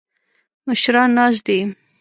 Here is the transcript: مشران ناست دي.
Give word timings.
مشران 0.67 1.09
ناست 1.17 1.39
دي. 1.45 1.59